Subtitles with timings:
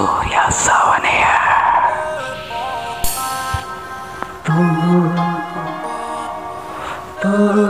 [0.00, 1.28] Hallelujah, Sawania.
[4.48, 5.12] Boom,
[7.20, 7.69] boom.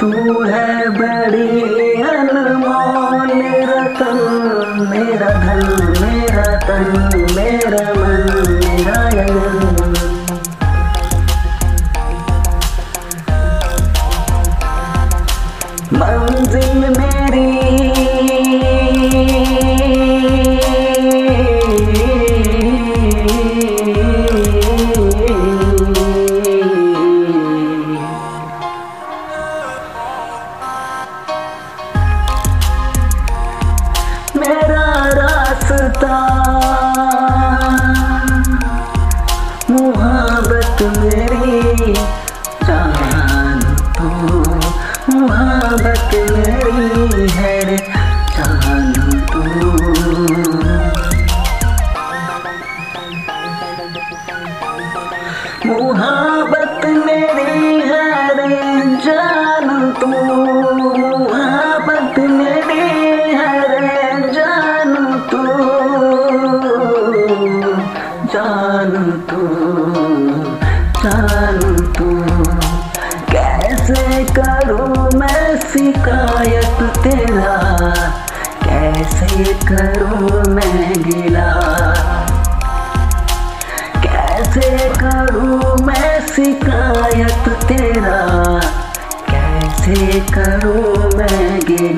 [0.00, 3.30] तू है बड़ी अनमोल
[3.70, 4.20] रतन
[4.90, 5.64] मेरा धन
[6.02, 9.97] मेरा तन मेरा मन मेरा यन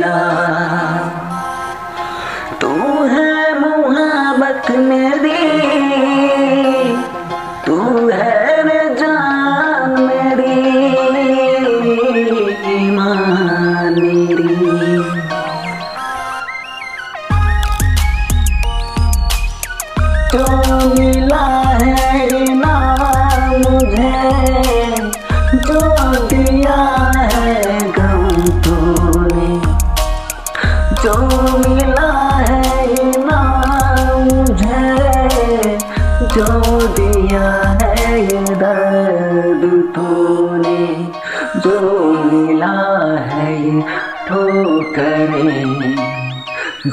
[0.01, 0.17] मदीना
[2.61, 2.73] तू
[3.07, 5.10] है मोहब्बत में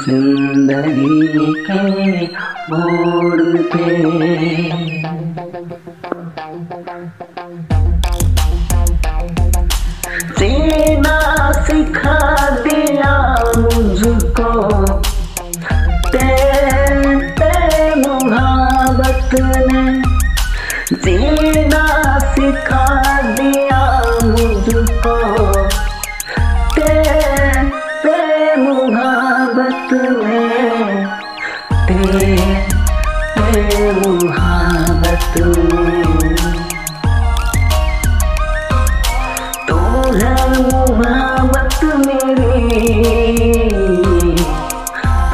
[0.08, 1.82] जिंदगी के
[2.72, 4.87] मोड़ पे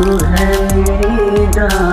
[0.03, 1.92] तुम्हें जान।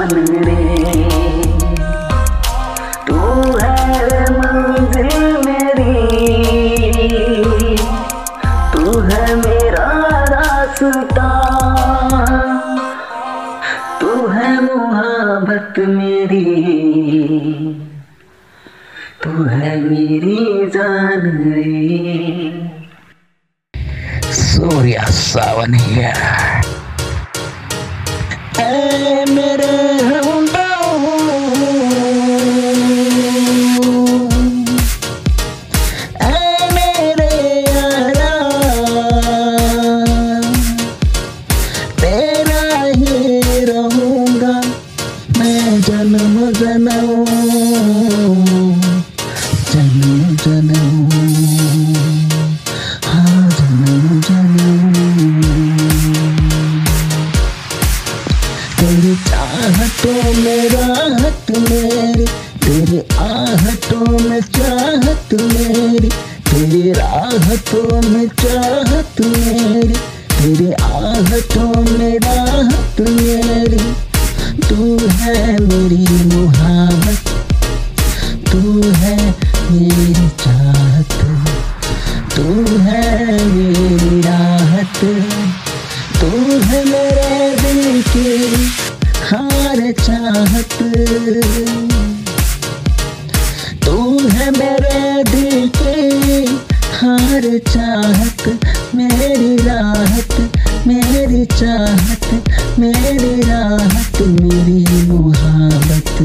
[89.80, 90.72] चाहत।
[93.84, 93.96] तू
[94.28, 96.44] है मेरे दिल की
[96.92, 98.42] हार चाहत,
[98.94, 100.34] मेरी राहत,
[100.86, 102.26] मेरी चाहत,
[102.78, 106.16] मेरी राहत, मेरी मुहाबत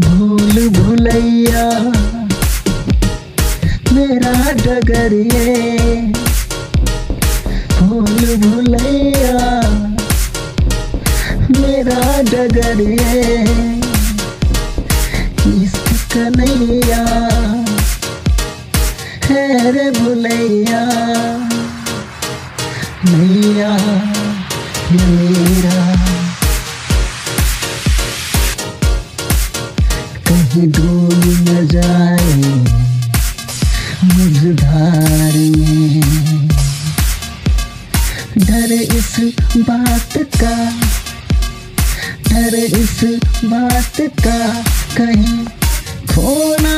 [0.00, 1.68] भूल भुलैया,
[3.92, 5.89] मेरा डगरिया
[12.48, 13.68] डगरिए
[16.12, 17.02] कन्हैया
[19.26, 20.80] है रे भुलैया।
[23.04, 23.70] मैया
[43.44, 44.38] बात का
[44.96, 45.44] कहीं
[46.06, 46.74] खोना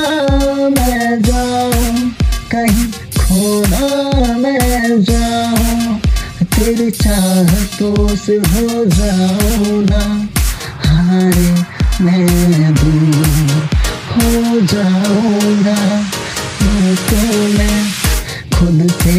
[0.71, 2.11] मैं जाऊँ,
[2.53, 2.87] कहीं
[3.19, 5.99] खोना मैं जाऊँ।
[6.55, 10.03] तेरी चाहतों से हो जाओ ना,
[10.87, 11.51] हारे
[12.05, 13.27] मैं दूर
[14.13, 15.79] हो जाऊँगा
[16.63, 17.21] ये तो
[17.59, 17.79] मैं
[18.55, 19.19] खुद से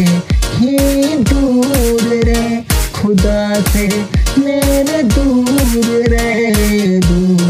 [0.56, 2.64] ही दूर रे,
[2.96, 3.88] खुदा से
[4.38, 7.43] मेरे दूर रहे दूर।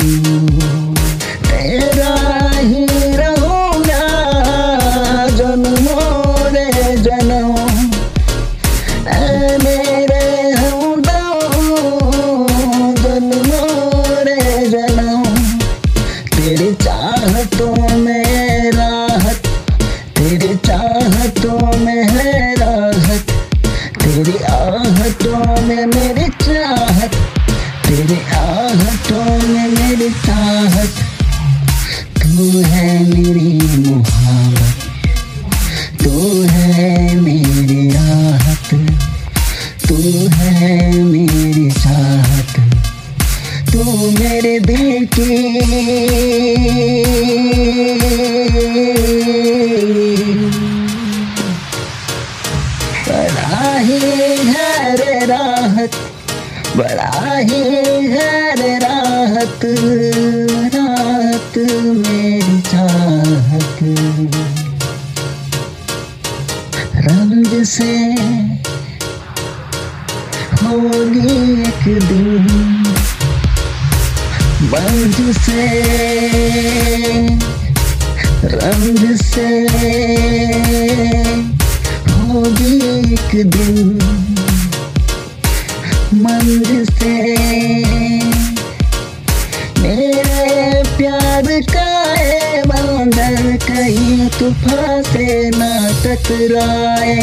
[94.38, 95.62] तूफ़ान से न
[96.04, 97.16] टकराए।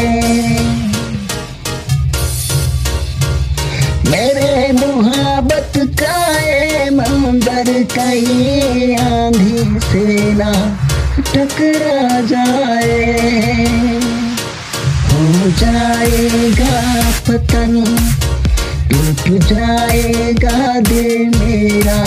[4.10, 6.20] मेरे मुहाबत का
[6.91, 10.51] मंदर कई कहीं आंधी से ना
[11.20, 13.65] टकरा जाए।
[15.12, 16.74] हो जाएगा
[17.27, 17.74] पतन,
[18.91, 22.01] टूट जाएगा दिल मेरा।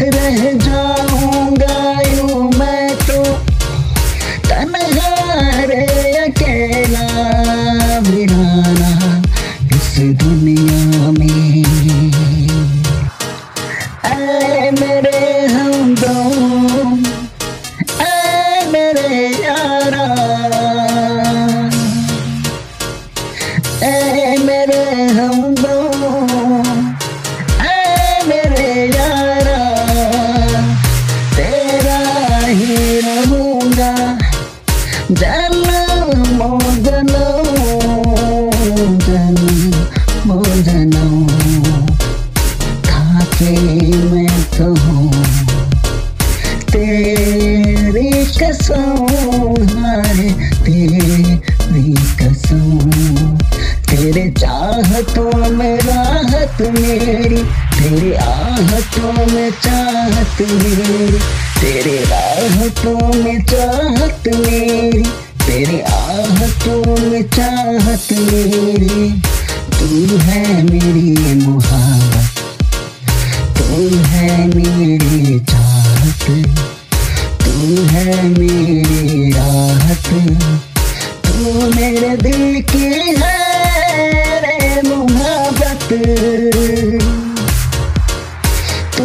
[0.00, 2.85] रह जाऊँगा यूँ मैं
[9.98, 11.75] दुनिया में
[59.50, 61.18] चाहत मेरी,
[61.60, 65.02] तेरे राहतों में चाहत मेरी,
[65.46, 69.10] तेरे आहतों में चाहत मेरी,
[69.76, 72.34] तू है मेरी मुहाबत
[73.58, 76.24] तू है मेरी चाहत,
[77.44, 80.08] तू है मेरी राहत,
[81.26, 82.86] तू मेरे दिल की
[83.20, 85.88] है रे मुहाबत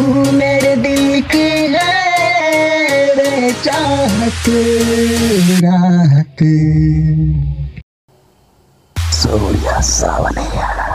[0.02, 1.90] तू मेरे दिल की है
[3.64, 4.48] चाहत
[5.64, 6.42] राहत।
[9.12, 10.91] सूर्य सावनिया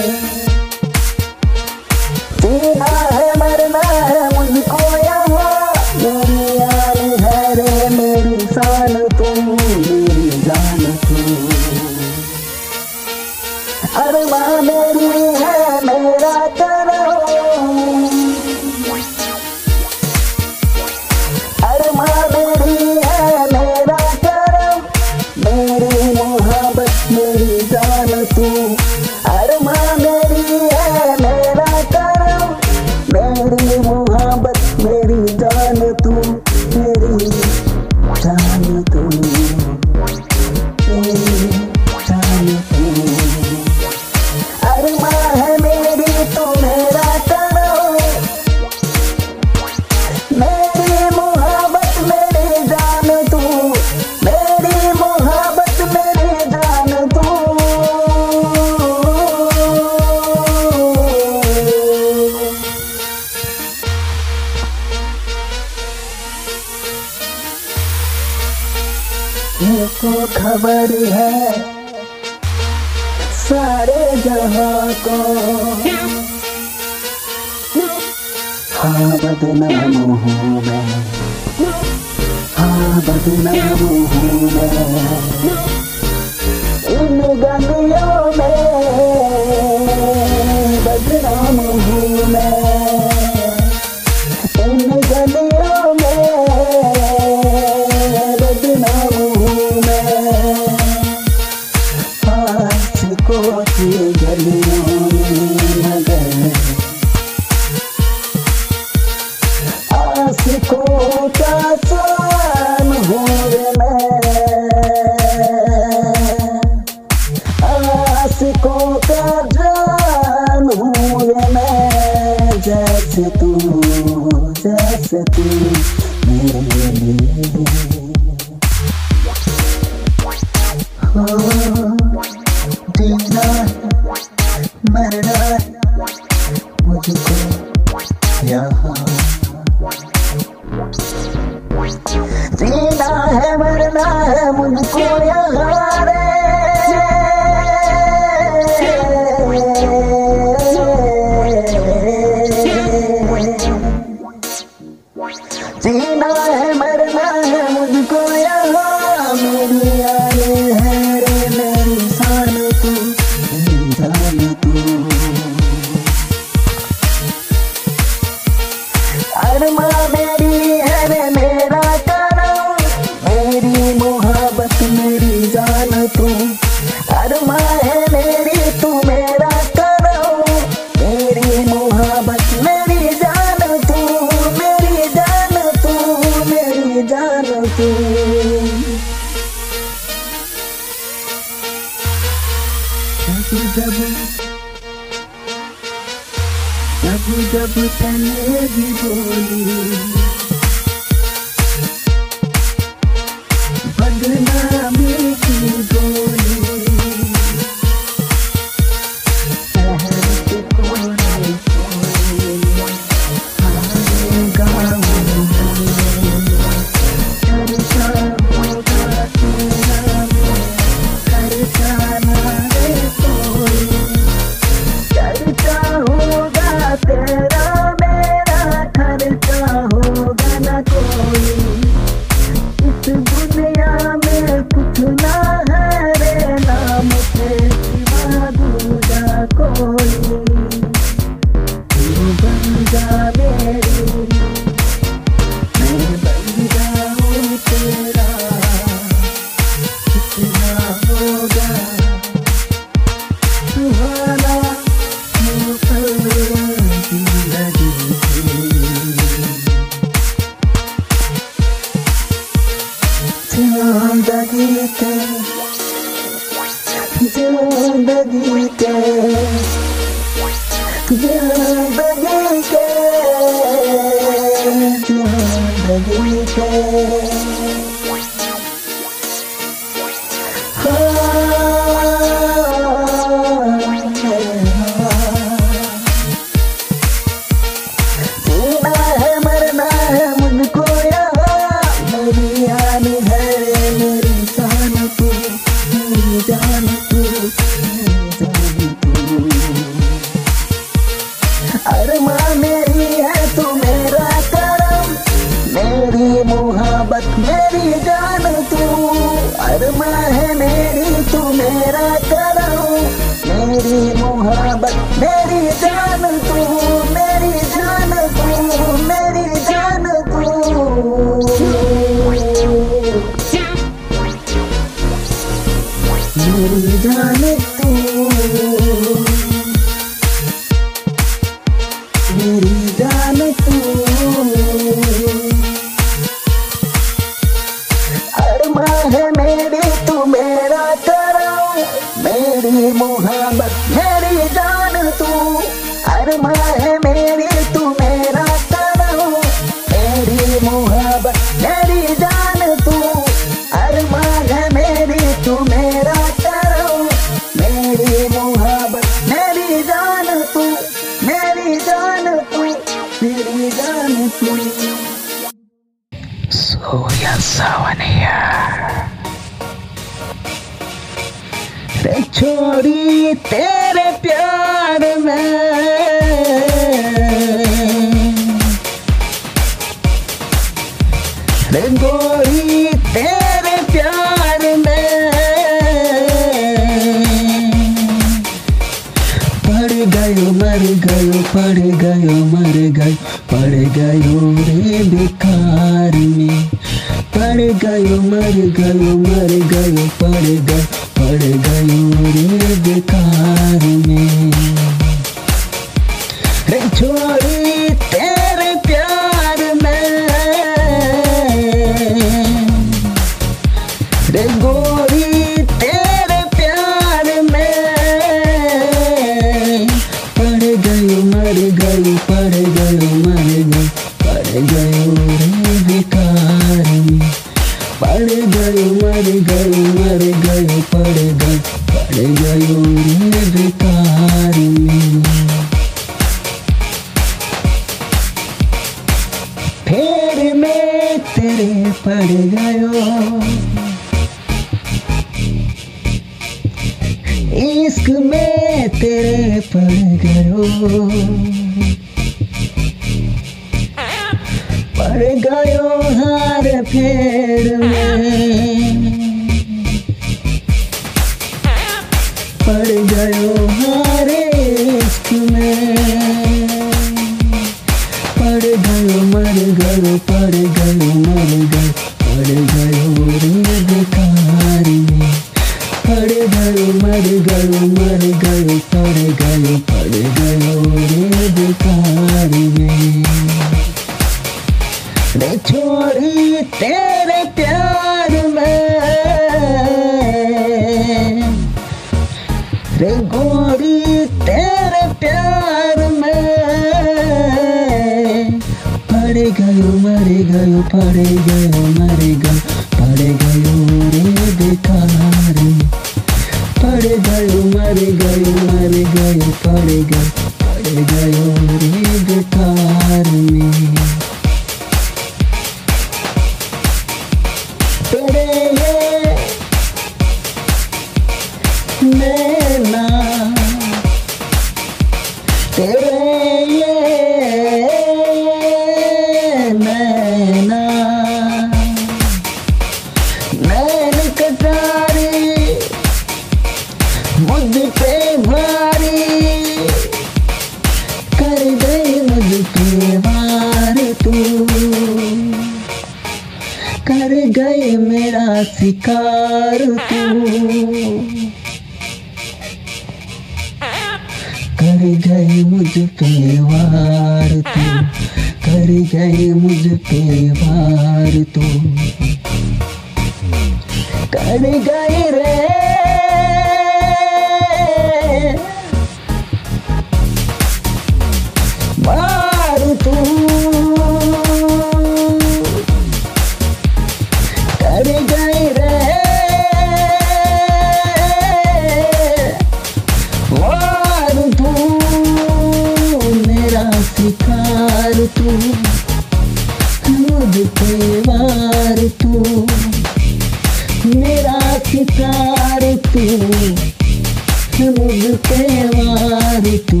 [596.30, 600.00] मुझ पे वार तू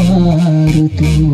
[0.00, 1.29] वार तू।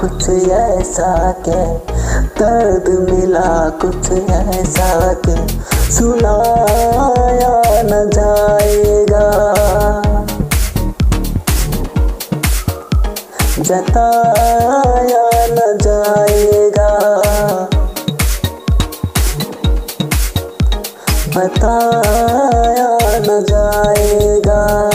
[0.00, 1.76] कुछ ऐसा के।
[2.40, 5.48] दर्द मिला कुछ ऐसा के।
[5.92, 9.28] सुनाया न जाएगा।
[13.60, 16.98] जताया न जाएगा।
[21.36, 24.88] बताया न जाएगा।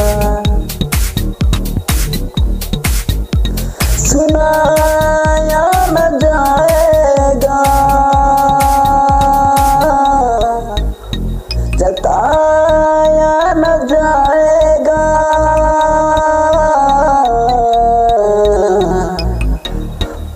[4.24, 7.58] सुनाया न जाएगा।
[11.80, 15.02] जताया न जाएगा।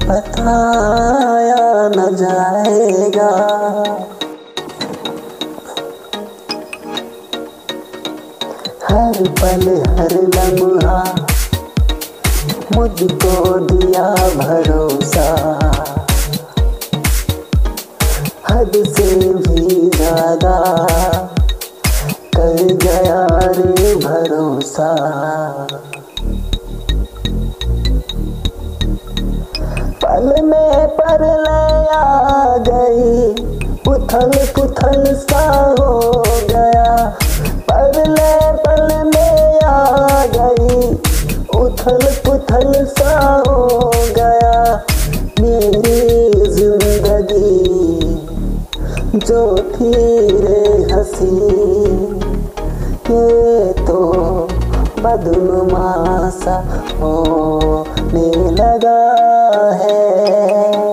[0.10, 1.64] बताया
[1.96, 3.32] न जाएगा।
[8.90, 9.66] हर पल
[9.98, 10.98] हर लम्हा
[12.76, 13.34] मुझको
[13.88, 15.28] दिया भरोसा।
[18.50, 20.56] हद से भी ज़्यादा।
[42.30, 43.14] उथल सा
[43.48, 44.56] हो गया
[45.42, 47.60] मेरी ज़िंदगी।
[49.18, 49.92] जो थी
[50.92, 51.36] हसी,
[53.10, 54.00] ये तो
[55.00, 55.90] बदनुमा
[56.30, 56.56] सा
[57.02, 59.02] होने लगा
[59.82, 60.87] है।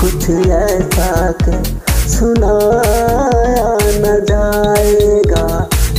[0.00, 1.56] कुछ ऐसा के
[2.10, 3.68] सुनाया
[4.02, 5.46] न जाएगा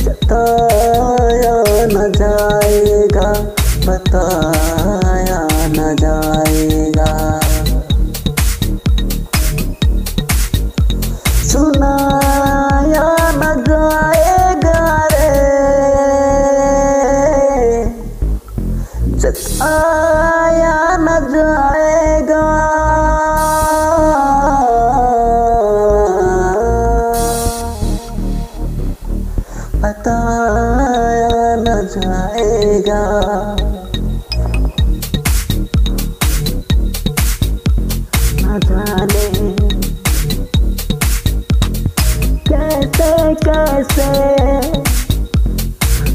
[0.02, 1.54] जताया
[1.94, 3.30] न जाएगा
[3.86, 4.81] बताया
[42.84, 44.10] कैसे कैसे?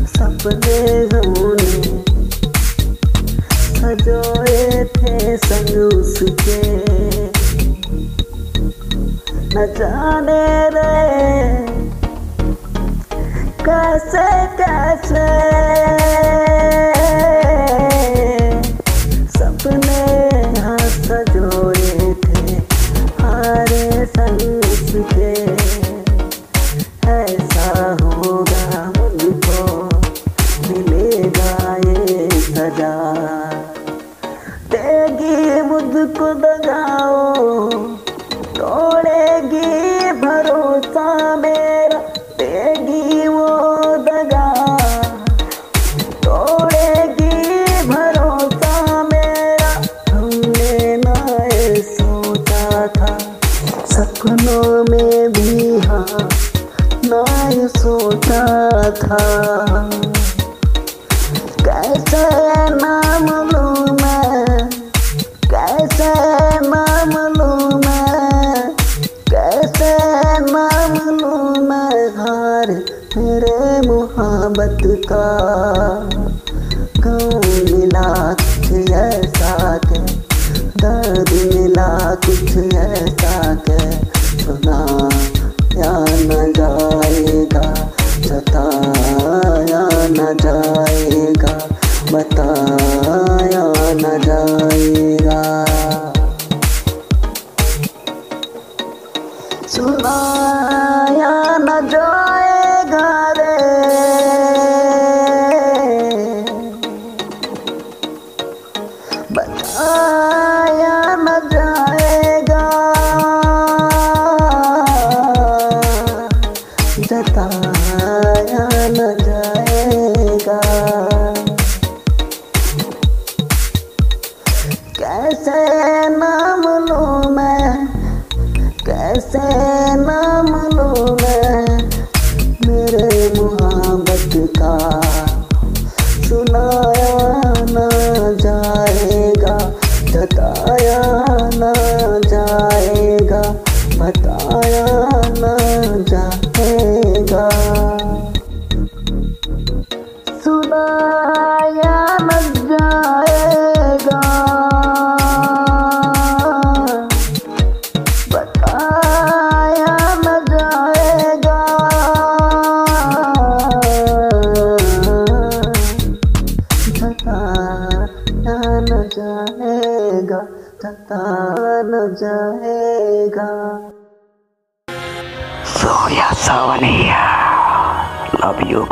[0.07, 0.79] सपने
[1.13, 1.83] होने
[3.77, 6.61] सजोए थे संग उसके।
[9.47, 10.93] न जाने रे
[13.65, 14.27] कैसे
[14.57, 15.25] कैसे?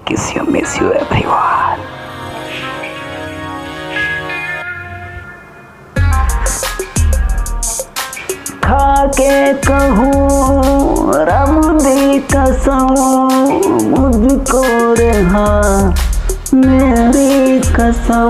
[0.05, 1.79] Kiss you, miss you, everyone.
[8.65, 10.13] खा के कहूँ
[11.83, 12.87] दी कसम
[13.91, 14.63] मुझको
[14.99, 15.47] रहा
[16.55, 18.29] मेरी कसम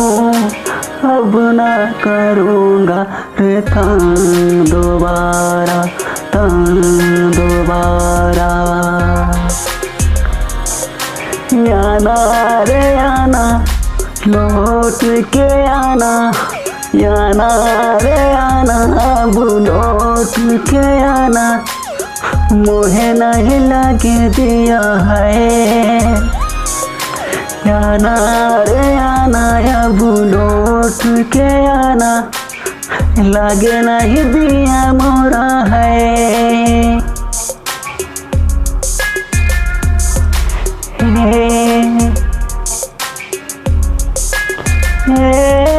[1.10, 1.72] अब ना
[2.04, 3.02] करूँगा
[3.40, 5.82] रे तंग दोबारा
[6.36, 6.84] तंग
[7.38, 8.50] दोबारा
[11.96, 13.66] आना, रे आना,
[14.28, 15.00] लौट
[15.34, 16.32] के आना
[16.96, 17.48] आना
[18.02, 18.76] रे आना,
[19.22, 20.36] अब लौट
[20.70, 21.46] के आना
[22.52, 26.06] मुझे नहीं लगे दिया है।
[27.72, 28.16] आना
[28.68, 29.46] रे आना,
[29.84, 30.00] अब
[30.34, 31.02] लौट
[31.34, 32.14] के आना,
[33.20, 37.05] लगे नहीं दिया मोरा है।
[45.18, 45.75] है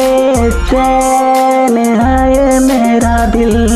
[0.00, 3.68] बेचैन है मेरा दिल?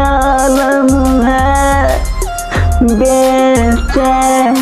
[0.05, 0.89] आलम
[1.23, 2.05] है।
[2.83, 4.55] बेचैन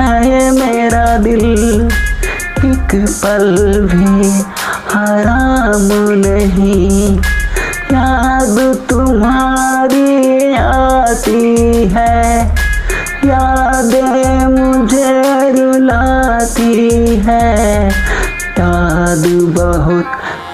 [0.00, 1.44] है मेरा दिल।
[2.64, 3.56] एक पल
[3.92, 4.01] भी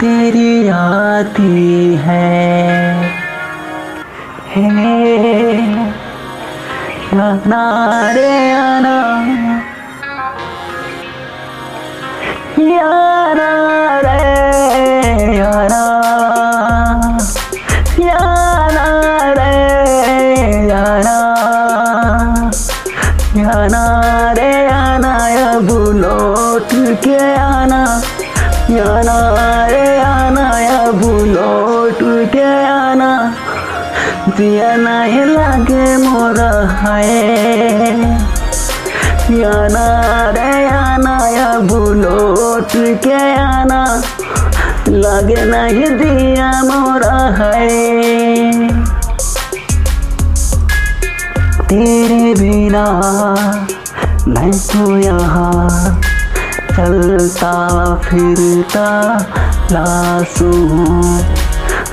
[0.01, 2.95] तेरी आती है।
[4.49, 4.71] हे
[7.41, 9.19] आना। रे आना
[24.67, 25.15] आना
[25.55, 26.69] अब लौट
[27.05, 28.03] के आना।
[28.71, 29.68] याना
[34.39, 37.07] दिया नहीं लगे मोरा है
[39.39, 39.87] याना
[40.37, 41.15] रे आना
[41.45, 41.73] अब
[42.03, 42.73] लौट
[43.05, 43.81] के आना
[44.89, 47.67] लगे नहीं दिया मोरा है
[51.69, 52.87] तेरे बिना
[54.29, 56.01] मैं तो यहाँ
[56.77, 57.55] चलता
[58.05, 58.89] फिरता
[59.73, 60.53] लासू।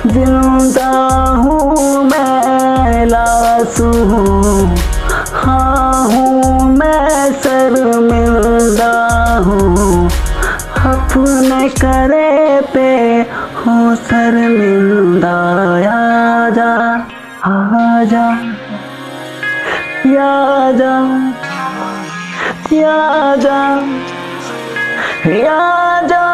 [0.06, 0.92] ज़िंदा
[1.42, 4.76] हूँ, मैं लासू हूँ।
[5.34, 8.92] हाँ हूँ, मैं शर्मिंदा
[9.46, 10.10] हूँ।
[10.92, 12.90] अपने करे पे
[13.60, 15.36] हूँ शर्मिंदा।
[15.96, 16.72] आजा
[17.46, 18.26] आजा
[20.26, 20.96] आजा
[22.86, 23.60] आजा
[25.46, 26.25] आजा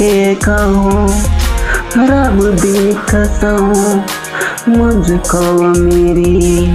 [0.00, 1.08] के कहूँ,
[1.96, 3.66] रब दी कसम,
[4.68, 6.72] मुझको मेरी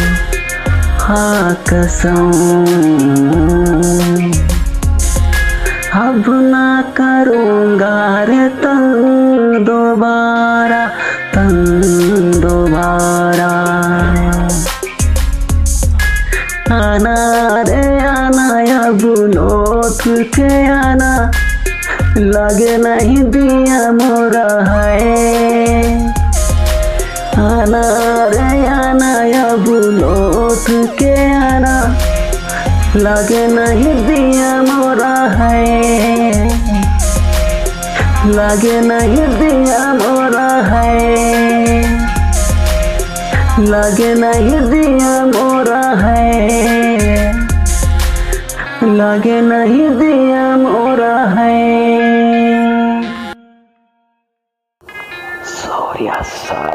[0.99, 2.32] हाँ कसम।
[6.01, 10.86] अब ना करूँगा रे तन दोबारा
[11.36, 11.71] तन
[12.43, 13.49] दोबारा।
[16.76, 17.15] आना
[17.61, 18.47] रे आना,
[18.86, 19.01] अब
[19.36, 20.03] लौट
[20.36, 21.32] के आना।
[22.18, 26.07] लगे नहीं दिया मोरा है।
[27.38, 27.82] आना
[28.26, 29.16] रे, आना
[29.49, 31.97] अब लौट के आना।
[32.95, 36.45] लगे नहीं दिया मोरा है।
[38.26, 41.16] लगे नहीं दिया मोरा है।
[43.59, 46.84] लगे नहीं दिया मोरा है।
[48.86, 51.55] लगे नहीं दिया मोरा है।
[55.45, 56.74] सूर्य सावनिया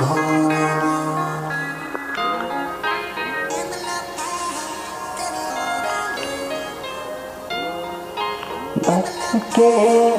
[8.88, 9.10] बच
[9.56, 9.70] के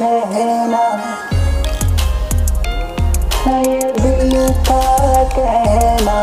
[0.01, 0.85] रहना
[3.45, 3.63] है।
[4.01, 4.33] दिल
[4.69, 4.83] का
[5.37, 6.19] कहना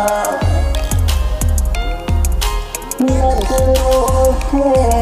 [4.55, 4.94] cool.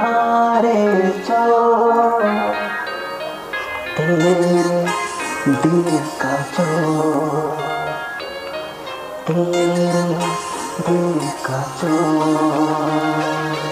[0.00, 0.74] हारे
[1.26, 2.22] चोर
[3.96, 4.34] तेरे
[5.62, 7.56] दिल का चोर
[9.28, 10.02] तेरे
[10.88, 13.69] दिल का चोर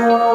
[0.00, 0.29] Música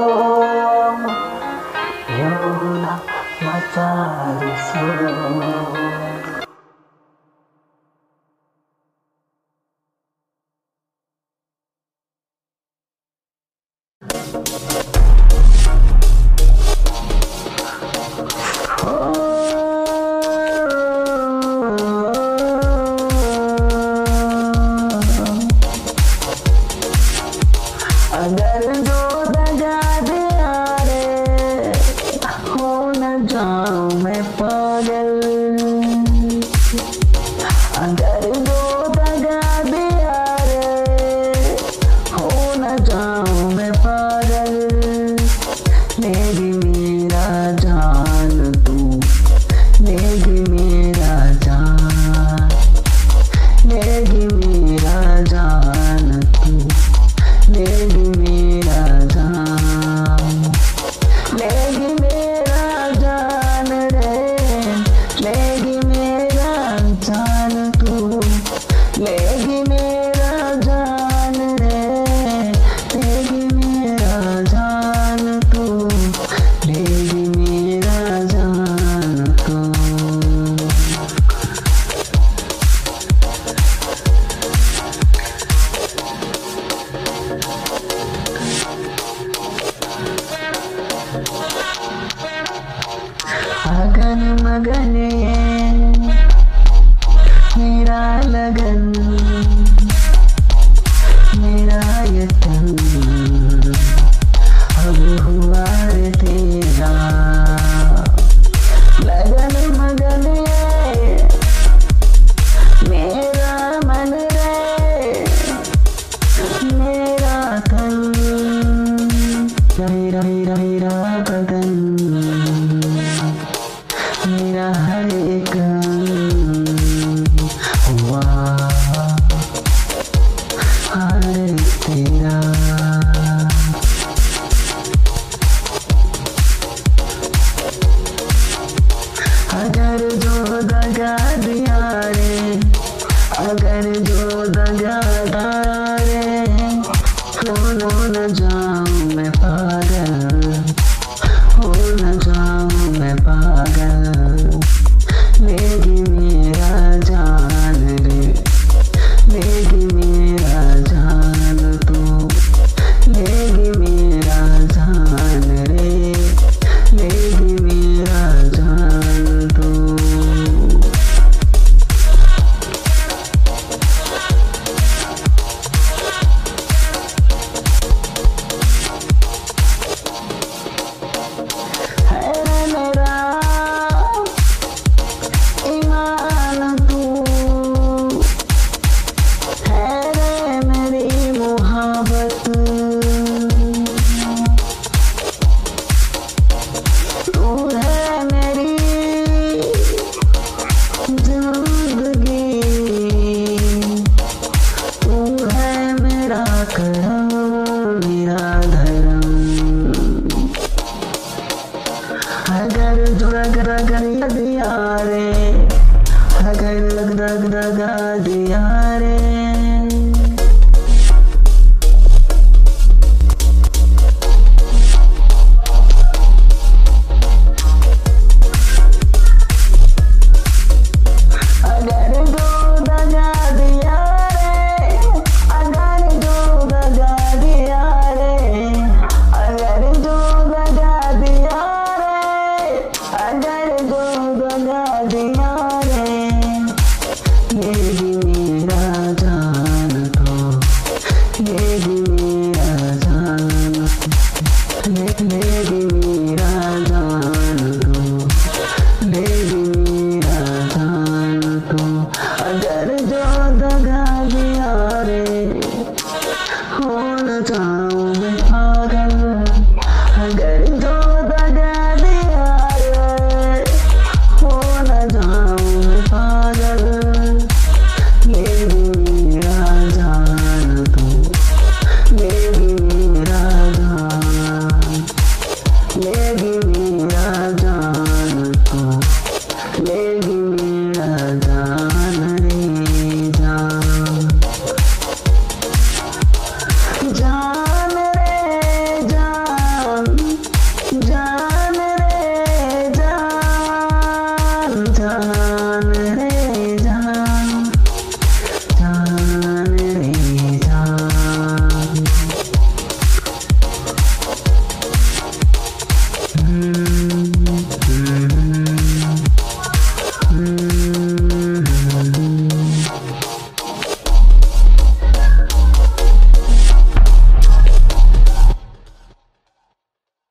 [148.28, 149.85] जाऊँ मैं। पार